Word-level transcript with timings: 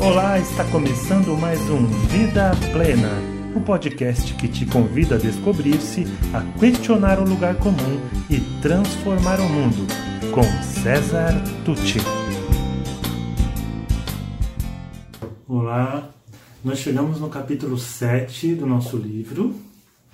Olá, 0.00 0.38
está 0.38 0.64
começando 0.70 1.36
mais 1.36 1.58
um 1.68 1.84
Vida 2.06 2.52
Plena, 2.72 3.10
o 3.52 3.58
um 3.58 3.62
podcast 3.62 4.32
que 4.34 4.46
te 4.46 4.64
convida 4.64 5.16
a 5.16 5.18
descobrir-se, 5.18 6.04
a 6.32 6.40
questionar 6.56 7.18
o 7.18 7.28
lugar 7.28 7.56
comum 7.56 7.98
e 8.30 8.38
transformar 8.62 9.40
o 9.40 9.48
mundo, 9.48 9.88
com 10.32 10.44
César 10.62 11.32
Tucci. 11.64 11.98
Olá, 15.48 16.08
nós 16.64 16.78
chegamos 16.78 17.18
no 17.18 17.28
capítulo 17.28 17.76
7 17.76 18.54
do 18.54 18.66
nosso 18.66 18.96
livro, 18.96 19.56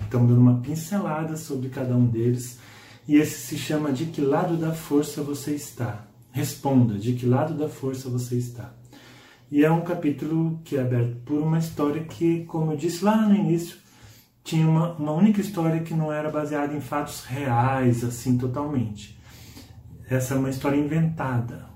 estamos 0.01 0.29
dando 0.29 0.41
uma 0.41 0.61
pincelada 0.61 1.37
sobre 1.37 1.69
cada 1.69 1.95
um 1.95 2.07
deles, 2.07 2.57
e 3.07 3.17
esse 3.17 3.39
se 3.39 3.55
chama 3.55 3.93
De 3.93 4.05
que 4.05 4.19
lado 4.19 4.57
da 4.57 4.73
força 4.73 5.21
você 5.21 5.51
está? 5.51 6.07
Responda, 6.31 6.95
de 6.95 7.13
que 7.13 7.27
lado 7.27 7.53
da 7.53 7.69
força 7.69 8.09
você 8.09 8.35
está? 8.35 8.73
E 9.51 9.63
é 9.63 9.71
um 9.71 9.81
capítulo 9.81 10.59
que 10.63 10.75
é 10.75 10.81
aberto 10.81 11.17
por 11.23 11.39
uma 11.39 11.59
história 11.59 12.03
que, 12.03 12.45
como 12.45 12.71
eu 12.71 12.77
disse 12.77 13.03
lá 13.05 13.15
no 13.15 13.35
início, 13.35 13.77
tinha 14.43 14.67
uma, 14.67 14.93
uma 14.93 15.11
única 15.11 15.41
história 15.41 15.81
que 15.81 15.93
não 15.93 16.11
era 16.11 16.29
baseada 16.29 16.73
em 16.73 16.81
fatos 16.81 17.23
reais, 17.25 18.03
assim, 18.03 18.37
totalmente. 18.37 19.19
Essa 20.09 20.33
é 20.35 20.37
uma 20.37 20.49
história 20.49 20.77
inventada, 20.77 21.67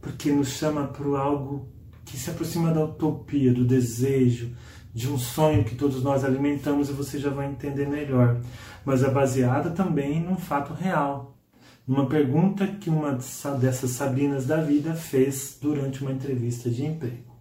porque 0.00 0.30
nos 0.30 0.48
chama 0.48 0.88
para 0.88 1.18
algo 1.18 1.68
que 2.04 2.16
se 2.16 2.30
aproxima 2.30 2.72
da 2.72 2.84
utopia, 2.84 3.52
do 3.52 3.64
desejo, 3.64 4.54
de 4.92 5.08
um 5.08 5.18
sonho 5.18 5.64
que 5.64 5.74
todos 5.74 6.02
nós 6.02 6.24
alimentamos 6.24 6.90
e 6.90 6.92
você 6.92 7.18
já 7.18 7.30
vai 7.30 7.46
entender 7.46 7.88
melhor. 7.88 8.40
Mas 8.84 9.02
é 9.02 9.10
baseada 9.10 9.70
também 9.70 10.20
num 10.20 10.36
fato 10.36 10.74
real, 10.74 11.38
numa 11.86 12.06
pergunta 12.06 12.66
que 12.66 12.88
uma 12.88 13.18
dessas 13.60 13.90
Sabrinas 13.90 14.46
da 14.46 14.58
vida 14.58 14.94
fez 14.94 15.58
durante 15.60 16.02
uma 16.02 16.12
entrevista 16.12 16.70
de 16.70 16.84
emprego. 16.84 17.32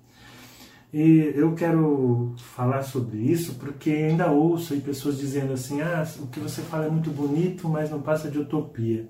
E 0.93 1.31
eu 1.35 1.55
quero 1.55 2.35
falar 2.37 2.83
sobre 2.83 3.17
isso 3.17 3.55
porque 3.55 3.89
ainda 3.91 4.29
ouço 4.29 4.75
pessoas 4.81 5.17
dizendo 5.17 5.53
assim: 5.53 5.81
ah, 5.81 6.05
o 6.19 6.27
que 6.27 6.39
você 6.39 6.61
fala 6.61 6.85
é 6.85 6.89
muito 6.89 7.09
bonito, 7.09 7.69
mas 7.69 7.89
não 7.89 8.01
passa 8.01 8.29
de 8.29 8.37
utopia. 8.37 9.07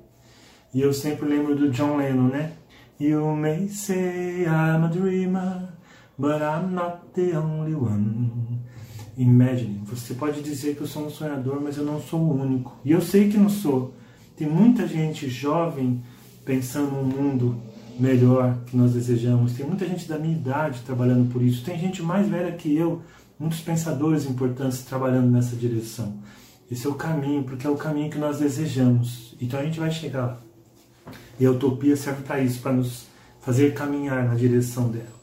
E 0.73 0.80
eu 0.80 0.94
sempre 0.94 1.28
lembro 1.28 1.55
do 1.55 1.72
John 1.72 1.98
Lennon, 1.98 2.27
né? 2.27 2.53
You 3.00 3.36
may 3.36 3.67
say 3.67 4.44
I'm 4.44 4.86
a 4.86 4.88
dreamer, 4.88 5.70
but 6.20 6.42
I'm 6.42 6.72
not 6.72 7.00
the 7.16 7.36
only 7.36 7.73
one. 7.73 8.61
Imagine, 9.17 9.81
você 9.86 10.14
pode 10.14 10.42
dizer 10.42 10.75
que 10.75 10.81
eu 10.81 10.88
sou 10.88 11.08
um 11.08 11.09
sonhador, 11.09 11.59
mas 11.59 11.77
eu 11.77 11.83
não 11.83 12.00
sou 12.00 12.22
o 12.22 12.42
único. 12.42 12.80
E 12.86 12.92
eu 12.92 13.02
sei 13.02 13.27
que 13.27 13.38
não 13.38 13.50
sou. 13.50 13.95
Tem 14.42 14.50
muita 14.50 14.88
gente 14.88 15.30
jovem 15.30 16.02
pensando 16.44 16.94
num 16.94 17.03
mundo 17.03 17.61
melhor 18.00 18.58
que 18.66 18.75
nós 18.75 18.94
desejamos. 18.94 19.53
Tem 19.53 19.64
muita 19.64 19.86
gente 19.86 20.09
da 20.09 20.17
minha 20.17 20.36
idade 20.36 20.81
trabalhando 20.83 21.31
por 21.31 21.44
isso. 21.44 21.64
Tem 21.64 21.78
gente 21.78 22.02
mais 22.02 22.28
velha 22.28 22.52
que 22.52 22.75
eu, 22.75 23.03
muitos 23.38 23.59
pensadores 23.59 24.25
importantes 24.25 24.81
trabalhando 24.81 25.30
nessa 25.30 25.56
direção. 25.56 26.17
Esse 26.72 26.88
é 26.88 26.89
o 26.89 26.95
caminho, 26.95 27.44
porque 27.44 27.67
é 27.67 27.70
o 27.70 27.78
caminho 27.78 28.09
que 28.09 28.17
nós 28.17 28.39
desejamos. 28.39 29.36
Então 29.39 29.59
a 29.59 29.64
gente 29.64 29.80
vai 29.80 29.92
chegar 29.92 30.25
lá. 30.25 30.42
E 31.39 31.45
a 31.45 31.52
utopia 31.52 31.95
serve 31.95 32.23
para 32.23 32.42
isso, 32.42 32.61
para 32.61 32.73
nos 32.73 33.05
fazer 33.42 33.76
caminhar 33.76 34.28
na 34.28 34.33
direção 34.33 34.89
dela. 34.89 35.22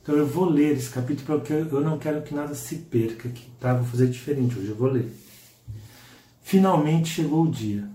Então 0.00 0.14
eu 0.14 0.28
vou 0.28 0.44
ler 0.44 0.76
esse 0.76 0.90
capítulo 0.90 1.40
porque 1.40 1.54
eu 1.54 1.80
não 1.80 1.98
quero 1.98 2.22
que 2.22 2.32
nada 2.32 2.54
se 2.54 2.76
perca 2.76 3.28
aqui, 3.28 3.50
tá? 3.58 3.74
Vou 3.74 3.84
fazer 3.84 4.06
diferente 4.06 4.56
hoje, 4.56 4.68
eu 4.68 4.76
vou 4.76 4.90
ler. 4.90 5.12
Finalmente 6.40 7.08
chegou 7.08 7.42
o 7.42 7.50
dia. 7.50 7.90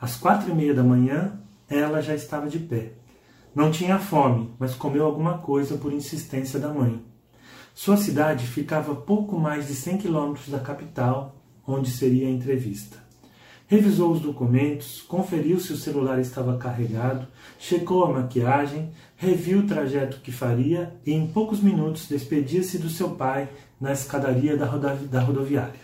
Às 0.00 0.16
quatro 0.16 0.50
e 0.50 0.54
meia 0.54 0.74
da 0.74 0.82
manhã, 0.82 1.40
ela 1.68 2.02
já 2.02 2.14
estava 2.14 2.48
de 2.48 2.58
pé. 2.58 2.92
Não 3.54 3.70
tinha 3.70 3.98
fome, 3.98 4.50
mas 4.58 4.74
comeu 4.74 5.06
alguma 5.06 5.38
coisa 5.38 5.78
por 5.78 5.92
insistência 5.92 6.60
da 6.60 6.68
mãe. 6.68 7.02
Sua 7.74 7.96
cidade 7.96 8.46
ficava 8.46 8.94
pouco 8.94 9.38
mais 9.38 9.66
de 9.66 9.74
100 9.74 9.98
quilômetros 9.98 10.48
da 10.48 10.58
capital, 10.58 11.36
onde 11.66 11.90
seria 11.90 12.26
a 12.26 12.30
entrevista. 12.30 12.98
Revisou 13.66 14.12
os 14.12 14.20
documentos, 14.20 15.02
conferiu 15.02 15.58
se 15.58 15.72
o 15.72 15.76
celular 15.76 16.20
estava 16.20 16.56
carregado, 16.56 17.26
checou 17.58 18.04
a 18.04 18.12
maquiagem, 18.12 18.92
reviu 19.16 19.60
o 19.60 19.66
trajeto 19.66 20.20
que 20.20 20.30
faria 20.30 20.94
e, 21.04 21.12
em 21.12 21.26
poucos 21.26 21.60
minutos, 21.60 22.06
despedia-se 22.06 22.78
do 22.78 22.88
seu 22.88 23.10
pai 23.10 23.48
na 23.80 23.92
escadaria 23.92 24.56
da, 24.56 24.66
rodovi 24.66 25.06
da 25.06 25.20
rodoviária. 25.20 25.80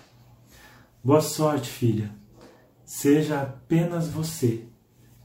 Boa 1.03 1.21
sorte, 1.21 1.69
filha. 1.69 2.22
Seja 2.95 3.41
apenas 3.41 4.09
você, 4.09 4.67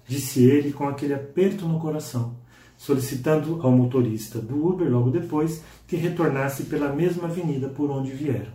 disse 0.08 0.42
ele 0.42 0.72
com 0.72 0.88
aquele 0.88 1.14
aperto 1.14 1.68
no 1.68 1.82
coração, 1.82 2.38
solicitando 2.78 3.62
ao 3.62 3.74
motorista 3.74 4.40
do 4.40 4.66
Uber 4.66 4.90
logo 4.90 5.12
depois 5.12 5.62
que 5.86 5.98
retornasse 5.98 6.64
pela 6.64 6.94
mesma 6.94 7.26
avenida 7.26 7.68
por 7.68 7.92
onde 7.92 8.12
vieram. 8.12 8.54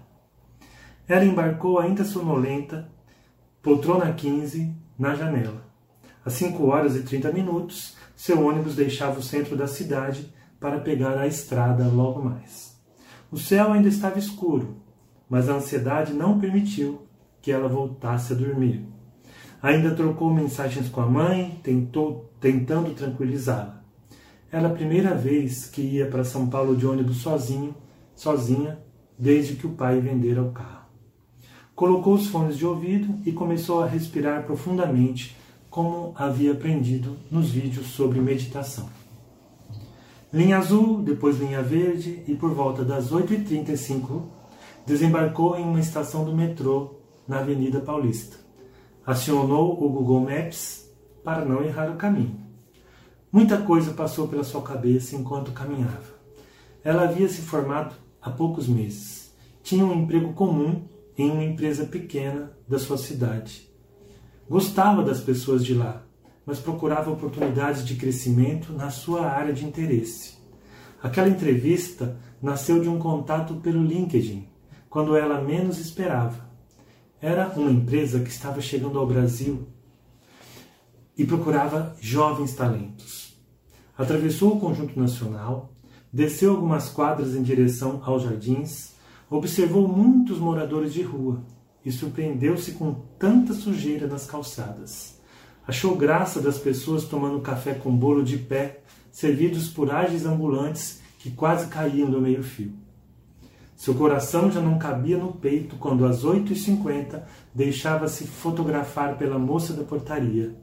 Ela 1.06 1.26
embarcou 1.26 1.78
ainda 1.78 2.06
sonolenta 2.06 2.90
Poltrona 3.62 4.14
15, 4.14 4.74
na 4.98 5.14
janela. 5.14 5.62
Às 6.24 6.32
5 6.32 6.64
horas 6.64 6.96
e 6.96 7.02
30 7.02 7.32
minutos, 7.32 7.94
seu 8.16 8.42
ônibus 8.42 8.74
deixava 8.74 9.20
o 9.20 9.22
centro 9.22 9.54
da 9.54 9.66
cidade 9.66 10.32
para 10.58 10.80
pegar 10.80 11.18
a 11.18 11.26
estrada 11.26 11.86
logo 11.86 12.22
mais. 12.22 12.80
O 13.30 13.36
céu 13.36 13.72
ainda 13.72 13.88
estava 13.88 14.18
escuro, 14.18 14.78
mas 15.28 15.50
a 15.50 15.56
ansiedade 15.56 16.14
não 16.14 16.40
permitiu 16.40 17.06
que 17.42 17.52
ela 17.52 17.68
voltasse 17.68 18.32
a 18.32 18.36
dormir. 18.36 18.90
Ainda 19.62 19.94
trocou 19.94 20.34
mensagens 20.34 20.88
com 20.88 21.00
a 21.00 21.06
mãe, 21.06 21.60
tentou, 21.62 22.28
tentando 22.40 22.92
tranquilizá-la. 22.94 23.80
Era 24.50 24.66
a 24.66 24.72
primeira 24.72 25.14
vez 25.14 25.66
que 25.66 25.80
ia 25.80 26.06
para 26.06 26.24
São 26.24 26.48
Paulo 26.48 26.76
de 26.76 26.84
ônibus 26.84 27.18
sozinho, 27.18 27.72
sozinha, 28.16 28.80
desde 29.16 29.54
que 29.54 29.66
o 29.66 29.70
pai 29.70 30.00
vendera 30.00 30.42
o 30.42 30.50
carro. 30.50 30.86
Colocou 31.76 32.14
os 32.14 32.26
fones 32.26 32.58
de 32.58 32.66
ouvido 32.66 33.20
e 33.24 33.30
começou 33.30 33.82
a 33.82 33.86
respirar 33.86 34.42
profundamente, 34.42 35.36
como 35.70 36.12
havia 36.16 36.52
aprendido 36.52 37.16
nos 37.30 37.50
vídeos 37.50 37.86
sobre 37.86 38.20
meditação. 38.20 38.88
Linha 40.32 40.58
azul, 40.58 41.02
depois 41.02 41.38
linha 41.38 41.62
verde 41.62 42.22
e 42.26 42.34
por 42.34 42.52
volta 42.52 42.84
das 42.84 43.12
8h35 43.12 44.22
desembarcou 44.84 45.56
em 45.56 45.62
uma 45.62 45.78
estação 45.78 46.24
do 46.24 46.34
metrô 46.34 46.96
na 47.28 47.38
Avenida 47.38 47.80
Paulista. 47.80 48.42
Acionou 49.04 49.72
o 49.82 49.88
Google 49.88 50.20
Maps 50.20 50.88
para 51.24 51.44
não 51.44 51.62
errar 51.62 51.90
o 51.90 51.96
caminho. 51.96 52.40
Muita 53.32 53.58
coisa 53.58 53.92
passou 53.92 54.28
pela 54.28 54.44
sua 54.44 54.62
cabeça 54.62 55.16
enquanto 55.16 55.52
caminhava. 55.52 56.20
Ela 56.84 57.04
havia 57.04 57.28
se 57.28 57.42
formado 57.42 57.94
há 58.20 58.30
poucos 58.30 58.68
meses. 58.68 59.34
Tinha 59.62 59.84
um 59.84 59.94
emprego 59.94 60.32
comum 60.34 60.84
em 61.16 61.30
uma 61.30 61.42
empresa 61.42 61.84
pequena 61.84 62.52
da 62.68 62.78
sua 62.78 62.98
cidade. 62.98 63.68
Gostava 64.48 65.02
das 65.02 65.20
pessoas 65.20 65.64
de 65.64 65.74
lá, 65.74 66.02
mas 66.44 66.58
procurava 66.58 67.10
oportunidades 67.10 67.84
de 67.84 67.94
crescimento 67.94 68.72
na 68.72 68.90
sua 68.90 69.26
área 69.26 69.52
de 69.52 69.64
interesse. 69.64 70.34
Aquela 71.02 71.28
entrevista 71.28 72.16
nasceu 72.40 72.80
de 72.80 72.88
um 72.88 72.98
contato 72.98 73.54
pelo 73.56 73.82
LinkedIn, 73.82 74.46
quando 74.88 75.16
ela 75.16 75.40
menos 75.40 75.78
esperava. 75.78 76.51
Era 77.22 77.48
uma 77.56 77.70
empresa 77.70 78.20
que 78.20 78.28
estava 78.28 78.60
chegando 78.60 78.98
ao 78.98 79.06
Brasil 79.06 79.66
e 81.16 81.24
procurava 81.24 81.96
jovens 82.00 82.54
talentos. 82.54 83.40
Atravessou 83.96 84.56
o 84.56 84.60
conjunto 84.60 85.00
nacional, 85.00 85.72
desceu 86.12 86.50
algumas 86.50 86.90
quadras 86.90 87.34
em 87.34 87.42
direção 87.42 88.02
aos 88.04 88.24
jardins 88.24 88.92
Observou 89.32 89.88
muitos 89.88 90.38
moradores 90.38 90.92
de 90.92 91.00
rua 91.00 91.42
e 91.82 91.90
surpreendeu-se 91.90 92.72
com 92.72 92.92
tanta 93.18 93.54
sujeira 93.54 94.06
nas 94.06 94.26
calçadas. 94.26 95.18
Achou 95.66 95.96
graça 95.96 96.38
das 96.38 96.58
pessoas 96.58 97.04
tomando 97.04 97.40
café 97.40 97.72
com 97.72 97.96
bolo 97.96 98.22
de 98.22 98.36
pé, 98.36 98.82
servidos 99.10 99.70
por 99.70 99.90
ágeis 99.90 100.26
ambulantes 100.26 101.00
que 101.18 101.30
quase 101.30 101.68
caíam 101.68 102.10
do 102.10 102.20
meio-fio. 102.20 102.74
Seu 103.82 103.94
coração 103.94 104.48
já 104.48 104.60
não 104.60 104.78
cabia 104.78 105.18
no 105.18 105.32
peito 105.32 105.74
quando, 105.74 106.06
às 106.06 106.24
8h50, 106.24 107.20
deixava-se 107.52 108.28
fotografar 108.28 109.18
pela 109.18 109.40
moça 109.40 109.72
da 109.72 109.82
portaria, 109.82 110.54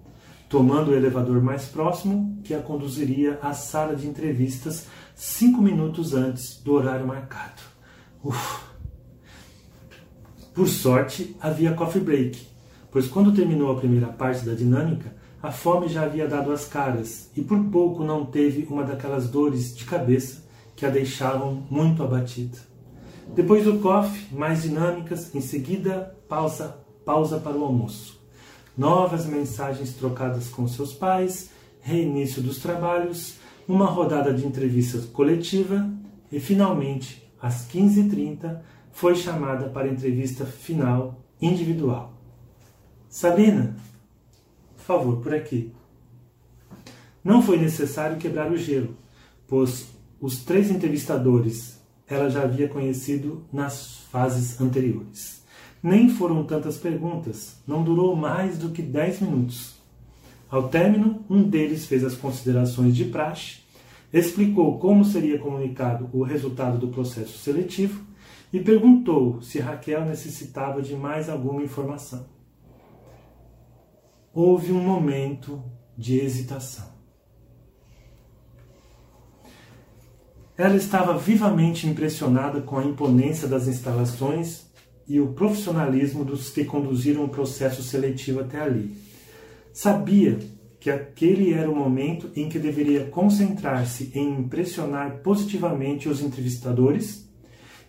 tomando 0.47 0.91
o 0.91 0.95
elevador 0.95 1.43
mais 1.43 1.65
próximo 1.65 2.39
que 2.45 2.53
a 2.53 2.61
conduziria 2.61 3.37
à 3.41 3.51
sala 3.51 3.93
de 3.93 4.07
entrevistas 4.07 4.87
cinco 5.13 5.61
minutos 5.61 6.13
antes 6.13 6.61
do 6.63 6.71
horário 6.71 7.05
marcado. 7.05 7.61
Uf. 8.23 8.63
Por 10.53 10.69
sorte, 10.69 11.35
havia 11.41 11.73
coffee 11.73 12.01
break, 12.01 12.47
pois 12.89 13.09
quando 13.09 13.33
terminou 13.33 13.69
a 13.69 13.79
primeira 13.81 14.07
parte 14.07 14.45
da 14.45 14.53
dinâmica, 14.53 15.13
a 15.43 15.51
fome 15.51 15.89
já 15.89 16.03
havia 16.03 16.25
dado 16.25 16.53
as 16.53 16.63
caras 16.63 17.29
e 17.35 17.41
por 17.41 17.61
pouco 17.65 18.01
não 18.01 18.25
teve 18.25 18.65
uma 18.69 18.85
daquelas 18.85 19.27
dores 19.27 19.75
de 19.75 19.83
cabeça 19.83 20.47
que 20.73 20.85
a 20.85 20.89
deixavam 20.89 21.67
muito 21.69 22.01
abatida. 22.01 22.69
Depois 23.35 23.63
do 23.63 23.79
coffee, 23.79 24.35
mais 24.35 24.63
dinâmicas, 24.63 25.33
em 25.33 25.41
seguida 25.41 26.15
pausa, 26.27 26.77
pausa 27.05 27.39
para 27.39 27.55
o 27.55 27.63
almoço. 27.63 28.19
Novas 28.77 29.25
mensagens 29.25 29.93
trocadas 29.93 30.49
com 30.49 30.67
seus 30.67 30.93
pais, 30.93 31.51
reinício 31.79 32.41
dos 32.41 32.57
trabalhos, 32.57 33.35
uma 33.67 33.85
rodada 33.85 34.33
de 34.33 34.45
entrevistas 34.45 35.05
coletiva 35.05 35.89
e, 36.31 36.39
finalmente, 36.39 37.31
às 37.41 37.67
15h30, 37.69 38.61
foi 38.91 39.15
chamada 39.15 39.69
para 39.69 39.87
entrevista 39.87 40.45
final 40.45 41.21
individual. 41.41 42.13
Sabrina, 43.07 43.77
por 44.75 44.83
favor, 44.83 45.17
por 45.17 45.33
aqui. 45.33 45.71
Não 47.23 47.41
foi 47.41 47.57
necessário 47.57 48.17
quebrar 48.17 48.51
o 48.51 48.57
gelo, 48.57 48.97
pois 49.47 49.87
os 50.19 50.43
três 50.43 50.69
entrevistadores 50.71 51.78
ela 52.09 52.29
já 52.29 52.43
havia 52.43 52.67
conhecido 52.67 53.45
nas 53.53 53.99
fases 54.11 54.59
anteriores. 54.59 55.43
Nem 55.81 56.09
foram 56.09 56.43
tantas 56.43 56.77
perguntas, 56.77 57.57
não 57.65 57.83
durou 57.83 58.15
mais 58.15 58.57
do 58.57 58.69
que 58.69 58.81
dez 58.81 59.21
minutos. 59.21 59.75
Ao 60.49 60.67
término, 60.67 61.23
um 61.29 61.43
deles 61.43 61.85
fez 61.85 62.03
as 62.03 62.15
considerações 62.15 62.95
de 62.95 63.05
praxe, 63.05 63.59
explicou 64.11 64.79
como 64.79 65.05
seria 65.05 65.37
comunicado 65.37 66.09
o 66.11 66.23
resultado 66.23 66.77
do 66.79 66.87
processo 66.87 67.37
seletivo 67.37 68.03
e 68.51 68.59
perguntou 68.59 69.41
se 69.41 69.59
Raquel 69.59 70.05
necessitava 70.05 70.81
de 70.81 70.95
mais 70.95 71.29
alguma 71.29 71.61
informação. 71.61 72.25
Houve 74.33 74.71
um 74.71 74.81
momento 74.81 75.63
de 75.95 76.19
hesitação. 76.19 76.98
Ela 80.59 80.75
estava 80.75 81.17
vivamente 81.17 81.87
impressionada 81.87 82.59
com 82.59 82.77
a 82.77 82.83
imponência 82.83 83.47
das 83.47 83.65
instalações 83.65 84.65
e 85.07 85.17
o 85.17 85.27
profissionalismo 85.27 86.25
dos 86.25 86.49
que 86.49 86.65
conduziram 86.65 87.23
o 87.23 87.29
processo 87.29 87.81
seletivo 87.81 88.41
até 88.41 88.59
ali. 88.59 88.93
Sabia 89.71 90.37
que 90.77 90.91
aquele 90.91 91.53
era 91.53 91.71
o 91.71 91.73
momento 91.73 92.29
em 92.35 92.49
que 92.49 92.59
deveria 92.59 93.05
concentrar-se 93.05 94.11
em 94.13 94.37
impressionar 94.37 95.19
positivamente 95.19 96.09
os 96.09 96.21
entrevistadores 96.21 97.25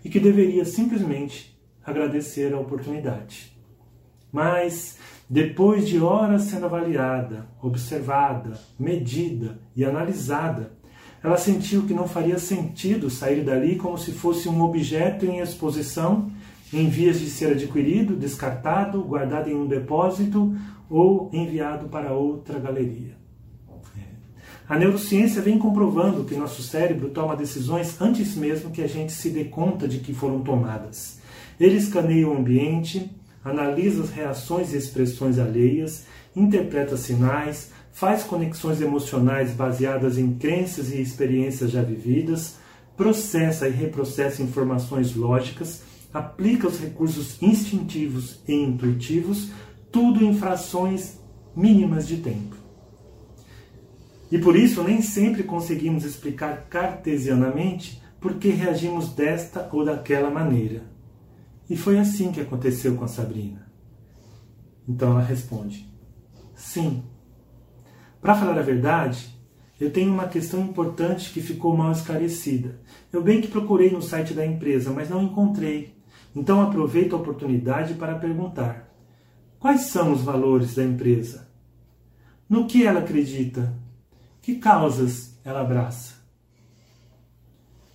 e 0.05 0.09
que 0.09 0.21
deveria 0.21 0.65
simplesmente 0.65 1.61
agradecer 1.85 2.55
a 2.55 2.61
oportunidade. 2.61 3.51
Mas, 4.31 4.97
depois 5.29 5.89
de 5.89 5.99
horas 5.99 6.43
sendo 6.43 6.67
avaliada, 6.67 7.49
observada, 7.61 8.61
medida 8.79 9.61
e 9.75 9.85
analisada, 9.85 10.79
ela 11.23 11.37
sentiu 11.37 11.83
que 11.83 11.93
não 11.93 12.09
faria 12.09 12.39
sentido 12.39 13.11
sair 13.11 13.45
dali 13.45 13.77
como 13.77 13.99
se 13.99 14.13
fosse 14.13 14.49
um 14.49 14.63
objeto 14.63 15.27
em 15.27 15.41
exposição, 15.41 16.31
em 16.73 16.89
vias 16.89 17.21
de 17.21 17.29
ser 17.29 17.53
adquirido, 17.53 18.17
descartado, 18.17 19.03
guardado 19.03 19.51
em 19.51 19.55
um 19.55 19.67
depósito 19.67 20.55
ou 20.89 21.31
enviado 21.33 21.89
para 21.89 22.13
outra 22.13 22.59
galeria. 22.59 23.17
É. 23.99 24.03
A 24.69 24.79
neurociência 24.79 25.43
vem 25.43 25.59
comprovando 25.59 26.25
que 26.25 26.35
nosso 26.35 26.63
cérebro 26.63 27.11
toma 27.11 27.37
decisões 27.37 28.01
antes 28.01 28.35
mesmo 28.35 28.71
que 28.71 28.83
a 28.83 28.89
gente 28.89 29.13
se 29.13 29.31
dê 29.31 29.45
conta 29.45 29.87
de 29.87 29.99
que 29.99 30.15
foram 30.15 30.41
tomadas. 30.41 31.21
Ele 31.59 31.77
escaneia 31.77 32.27
o 32.27 32.35
ambiente, 32.35 33.11
analisa 33.45 34.05
as 34.05 34.11
reações 34.11 34.73
e 34.73 34.77
expressões 34.79 35.39
alheias, 35.39 36.07
interpreta 36.35 36.97
sinais, 36.97 37.71
faz 37.93 38.23
conexões 38.23 38.81
emocionais 38.81 39.53
baseadas 39.53 40.19
em 40.19 40.35
crenças 40.35 40.93
e 40.93 41.01
experiências 41.01 41.71
já 41.71 41.83
vividas, 41.83 42.57
processa 42.97 43.69
e 43.69 43.73
reprocessa 43.73 44.43
informações 44.43 45.15
lógicas, 45.15 45.83
aplica 46.13 46.67
os 46.69 46.79
recursos 46.79 47.41
instintivos 47.43 48.41
e 48.47 48.55
intuitivos 48.55 49.51
tudo 49.91 50.25
em 50.25 50.35
frações 50.35 51.19
mínimas 51.55 52.07
de 52.07 52.19
tempo. 52.19 52.57
E 54.31 54.39
por 54.39 54.55
isso 54.55 54.83
nem 54.83 55.03
sempre 55.03 55.43
conseguimos 55.43 56.05
explicar 56.05 56.67
cartesianamente 56.69 58.01
por 58.21 58.35
que 58.35 58.51
reagimos 58.51 59.09
desta 59.09 59.69
ou 59.73 59.85
daquela 59.85 60.31
maneira. 60.31 60.85
E 61.69 61.77
foi 61.77 61.99
assim 61.99 62.31
que 62.31 62.41
aconteceu 62.41 62.95
com 62.97 63.05
a 63.05 63.09
Sabrina. 63.09 63.67
Então 64.89 65.13
ela 65.13 65.23
responde: 65.23 65.89
Sim. 66.55 67.03
Para 68.21 68.35
falar 68.35 68.59
a 68.59 68.63
verdade, 68.63 69.35
eu 69.81 69.91
tenho 69.91 70.13
uma 70.13 70.29
questão 70.29 70.61
importante 70.61 71.31
que 71.33 71.41
ficou 71.41 71.77
mal 71.77 71.91
esclarecida. 71.91 72.79
Eu 73.11 73.23
bem 73.23 73.41
que 73.41 73.49
procurei 73.49 73.91
no 73.91 74.03
site 74.03 74.35
da 74.35 74.45
empresa, 74.45 74.91
mas 74.91 75.09
não 75.09 75.23
encontrei. 75.23 75.95
Então 76.37 76.61
aproveito 76.61 77.15
a 77.15 77.19
oportunidade 77.19 77.95
para 77.95 78.19
perguntar: 78.19 78.89
Quais 79.59 79.83
são 79.83 80.13
os 80.13 80.23
valores 80.23 80.75
da 80.75 80.85
empresa? 80.85 81.49
No 82.49 82.67
que 82.67 82.87
ela 82.87 83.01
acredita? 83.01 83.75
Que 84.43 84.57
causas 84.57 85.39
ela 85.45 85.61
abraça? 85.61 86.15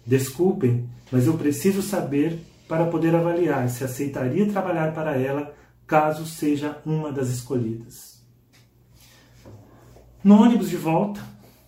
Desculpem, 0.06 0.90
mas 1.12 1.28
eu 1.28 1.38
preciso 1.38 1.82
saber 1.82 2.40
para 2.68 2.86
poder 2.86 3.14
avaliar 3.16 3.70
se 3.70 3.84
aceitaria 3.84 4.52
trabalhar 4.52 4.94
para 4.94 5.18
ela 5.18 5.54
caso 5.86 6.26
seja 6.26 6.82
uma 6.86 7.12
das 7.12 7.30
escolhidas. 7.30 8.15
No 10.26 10.42
ônibus 10.42 10.72
de 10.72 10.76
volta 10.76 11.22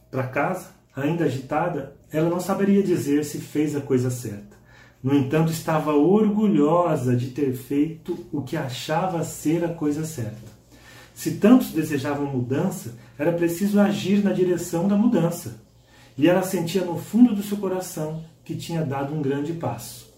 para 0.10 0.24
casa, 0.24 0.70
ainda 0.96 1.26
agitada, 1.26 1.96
ela 2.12 2.28
não 2.28 2.40
saberia 2.40 2.82
dizer 2.82 3.24
se 3.24 3.38
fez 3.38 3.76
a 3.76 3.82
coisa 3.82 4.10
certa. 4.10 4.58
No 5.04 5.14
entanto, 5.14 5.52
estava 5.52 5.94
orgulhosa 5.94 7.16
de 7.16 7.28
ter 7.28 7.54
feito 7.54 8.26
o 8.32 8.42
que 8.42 8.58
achava 8.58 9.24
ser 9.24 9.64
a 9.64 9.70
coisa 9.70 10.04
certa. 10.04 10.52
Se 11.14 11.36
tantos 11.36 11.70
desejavam 11.70 12.26
mudança, 12.26 12.96
era 13.16 13.32
preciso 13.32 13.80
agir 13.80 14.24
na 14.24 14.34
direção 14.34 14.88
da 14.88 14.96
mudança. 14.96 15.62
E 16.18 16.28
ela 16.28 16.42
sentia 16.42 16.84
no 16.84 16.98
fundo 16.98 17.36
do 17.36 17.44
seu 17.44 17.58
coração 17.58 18.26
que 18.44 18.56
tinha 18.56 18.84
dado 18.84 19.14
um 19.14 19.22
grande 19.22 19.54
passo. 19.54 20.12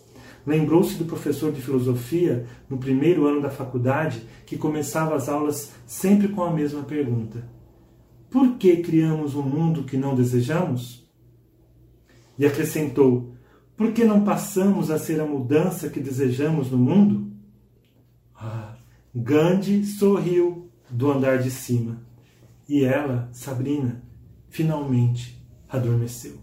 Lembrou-se 0.47 0.95
do 0.95 1.03
professor 1.03 1.51
de 1.51 1.61
filosofia 1.61 2.47
no 2.69 2.77
primeiro 2.77 3.27
ano 3.27 3.41
da 3.41 3.49
faculdade 3.49 4.23
que 4.45 4.57
começava 4.57 5.13
as 5.13 5.27
aulas 5.27 5.73
sempre 5.85 6.29
com 6.29 6.41
a 6.41 6.53
mesma 6.53 6.83
pergunta: 6.83 7.58
Por 8.29 8.57
que 8.57 8.77
criamos 8.77 9.35
um 9.35 9.41
mundo 9.41 9.83
que 9.83 9.97
não 9.97 10.15
desejamos? 10.15 11.07
E 12.37 12.45
acrescentou: 12.45 13.33
por 13.75 13.91
que 13.93 14.03
não 14.03 14.23
passamos 14.23 14.91
a 14.91 14.99
ser 14.99 15.19
a 15.19 15.25
mudança 15.25 15.89
que 15.89 15.99
desejamos 15.99 16.69
no 16.69 16.77
mundo? 16.77 17.31
Ah, 18.35 18.75
Gandhi 19.15 19.85
sorriu 19.85 20.69
do 20.89 21.11
andar 21.11 21.39
de 21.39 21.49
cima 21.49 22.01
e 22.67 22.83
ela, 22.83 23.29
Sabrina, 23.33 24.03
finalmente 24.47 25.41
adormeceu. 25.67 26.37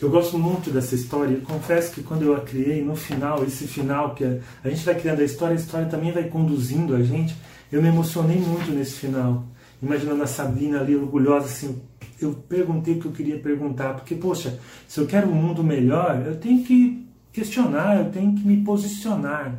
Eu 0.00 0.08
gosto 0.08 0.38
muito 0.38 0.70
dessa 0.70 0.94
história. 0.94 1.38
Confesso 1.40 1.92
que 1.92 2.02
quando 2.02 2.22
eu 2.22 2.34
a 2.34 2.40
criei, 2.40 2.82
no 2.82 2.96
final, 2.96 3.44
esse 3.44 3.68
final 3.68 4.14
que 4.14 4.24
a, 4.24 4.68
gente 4.68 4.84
vai 4.84 4.98
criando 4.98 5.20
a 5.20 5.24
história, 5.24 5.54
a 5.54 5.60
história 5.60 5.86
também 5.86 6.10
vai 6.10 6.24
conduzindo 6.24 6.96
a 6.96 7.02
gente. 7.02 7.36
Eu 7.70 7.82
me 7.82 7.88
emocionei 7.88 8.38
muito 8.38 8.72
nesse 8.72 8.94
final, 8.94 9.46
imaginando 9.82 10.22
a 10.22 10.26
Sabrina 10.26 10.80
ali 10.80 10.94
orgulhosa, 10.94 11.46
assim, 11.46 11.80
eu 12.20 12.34
perguntei 12.34 12.94
o 12.94 13.00
que 13.00 13.06
eu 13.06 13.12
queria 13.12 13.38
perguntar, 13.38 13.94
porque, 13.94 14.14
poxa, 14.14 14.58
se 14.86 15.00
eu 15.00 15.06
quero 15.06 15.28
um 15.28 15.34
mundo 15.34 15.64
melhor, 15.64 16.22
eu 16.26 16.36
tenho 16.36 16.62
que 16.62 17.08
questionar, 17.32 17.98
eu 17.98 18.10
tenho 18.10 18.34
que 18.34 18.46
me 18.46 18.62
posicionar. 18.62 19.58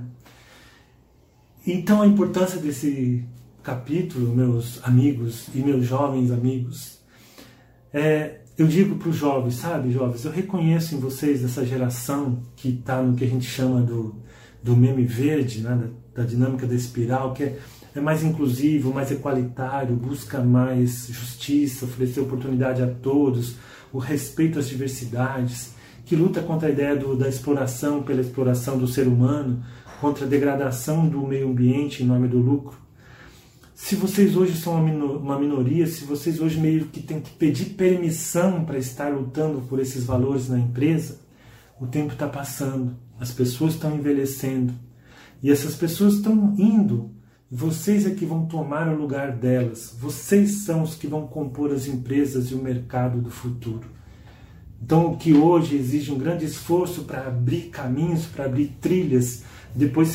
Então, 1.66 2.02
a 2.02 2.08
importância 2.08 2.60
desse 2.60 3.24
capítulo, 3.64 4.36
meus 4.36 4.84
amigos 4.84 5.48
e 5.54 5.60
meus 5.60 5.86
jovens 5.86 6.32
amigos, 6.32 7.00
é, 7.94 8.42
eu 8.58 8.68
digo 8.68 8.96
para 8.96 9.10
os 9.10 9.16
jovens, 9.16 9.56
sabe, 9.56 9.92
jovens, 9.92 10.26
eu 10.26 10.32
reconheço 10.32 10.96
em 10.96 11.00
vocês 11.00 11.44
essa 11.44 11.66
geração 11.66 12.42
que 12.56 12.70
está 12.70 13.02
no 13.02 13.16
que 13.16 13.24
a 13.24 13.28
gente 13.28 13.46
chama 13.46 13.82
do, 13.82 14.16
do 14.62 14.76
meme 14.76 15.04
verde, 15.04 15.62
né, 15.62 15.90
da, 16.22 16.28
dinâmica 16.28 16.66
da 16.66 16.76
espiral, 16.76 17.34
que 17.34 17.44
é 17.44 17.60
é 17.94 18.00
mais 18.00 18.24
inclusivo, 18.24 18.94
mais 18.94 19.12
equalitário, 19.12 19.96
busca 19.96 20.40
mais 20.40 21.08
justiça, 21.10 21.86
oferecer 21.86 22.22
oportunidade 22.22 22.82
a 22.82 22.88
todos, 22.88 23.56
o 23.92 23.98
respeito 23.98 24.58
às 24.58 24.70
diversidades, 24.70 25.74
que 26.06 26.16
luta 26.16 26.42
contra 26.42 26.70
a 26.70 26.72
ideia 26.72 26.96
do, 26.96 27.16
da 27.16 27.28
exploração 27.28 28.02
pela 28.02 28.22
exploração 28.22 28.78
do 28.78 28.88
ser 28.88 29.08
humano, 29.08 29.64
contra 30.00 30.26
a 30.26 30.28
degradação 30.28 31.08
do 31.08 31.22
meio 31.28 31.50
ambiente 31.50 32.02
em 32.02 32.06
nome 32.06 32.28
do 32.28 32.38
lucro. 32.38 32.78
Se 33.76 33.96
vocês 33.96 34.38
hoje 34.38 34.56
são 34.56 34.74
uma 34.74 35.38
minoria, 35.38 35.86
se 35.86 36.06
vocês 36.06 36.40
hoje 36.40 36.60
meio 36.60 36.86
que 36.86 37.02
têm 37.02 37.20
que 37.20 37.32
pedir 37.32 37.74
permissão 37.74 38.64
para 38.64 38.78
estar 38.78 39.10
lutando 39.10 39.62
por 39.62 39.80
esses 39.80 40.06
valores 40.06 40.48
na 40.48 40.60
empresa, 40.60 41.20
o 41.80 41.88
tempo 41.88 42.14
está 42.14 42.28
passando, 42.28 42.96
as 43.20 43.32
pessoas 43.32 43.74
estão 43.74 43.96
envelhecendo 43.96 44.74
e 45.42 45.52
essas 45.52 45.76
pessoas 45.76 46.16
estão 46.16 46.56
indo 46.58 47.12
vocês 47.54 48.06
é 48.06 48.12
que 48.12 48.26
vão 48.26 48.46
tomar 48.46 48.88
o 48.88 48.96
lugar 48.96 49.34
delas. 49.34 49.94
Vocês 50.00 50.64
são 50.64 50.84
os 50.84 50.96
que 50.96 51.06
vão 51.06 51.28
compor 51.28 51.74
as 51.74 51.86
empresas 51.86 52.50
e 52.50 52.56
o 52.56 52.64
mercado 52.64 53.20
do 53.20 53.30
futuro. 53.30 53.90
Então, 54.82 55.12
o 55.12 55.18
que 55.18 55.34
hoje 55.34 55.76
exige 55.76 56.14
um 56.14 56.18
grande 56.18 56.46
esforço 56.46 57.04
para 57.04 57.28
abrir 57.28 57.64
caminhos, 57.64 58.26
para 58.26 58.46
abrir 58.46 58.78
trilhas, 58.80 59.44
depois 59.76 60.08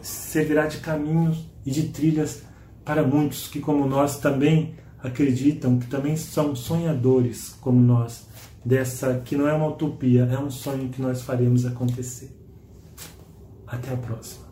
servirá 0.00 0.66
de 0.66 0.78
caminhos 0.78 1.46
e 1.64 1.70
de 1.70 1.88
trilhas 1.88 2.42
para 2.82 3.06
muitos 3.06 3.48
que, 3.48 3.60
como 3.60 3.86
nós, 3.86 4.18
também 4.18 4.74
acreditam, 5.02 5.78
que 5.78 5.86
também 5.88 6.16
são 6.16 6.56
sonhadores 6.56 7.54
como 7.60 7.78
nós, 7.78 8.26
dessa 8.64 9.20
que 9.22 9.36
não 9.36 9.46
é 9.46 9.52
uma 9.52 9.68
utopia, 9.68 10.24
é 10.24 10.38
um 10.38 10.50
sonho 10.50 10.88
que 10.88 11.02
nós 11.02 11.20
faremos 11.20 11.66
acontecer. 11.66 12.34
Até 13.66 13.92
a 13.92 13.96
próxima. 13.96 14.51